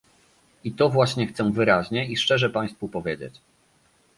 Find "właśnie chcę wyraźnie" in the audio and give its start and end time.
0.89-2.05